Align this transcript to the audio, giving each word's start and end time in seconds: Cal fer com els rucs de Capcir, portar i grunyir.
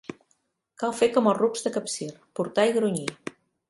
Cal 0.83 0.95
fer 1.01 1.11
com 1.19 1.31
els 1.33 1.39
rucs 1.41 1.69
de 1.69 1.75
Capcir, 1.79 2.11
portar 2.43 2.71
i 2.73 2.79
grunyir. 2.83 3.11